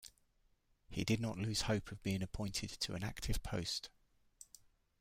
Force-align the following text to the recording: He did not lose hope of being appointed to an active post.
He 0.89 1.03
did 1.03 1.19
not 1.19 1.37
lose 1.37 1.61
hope 1.61 1.91
of 1.91 2.01
being 2.01 2.23
appointed 2.23 2.71
to 2.71 2.95
an 2.95 3.03
active 3.03 3.43
post. 3.43 3.91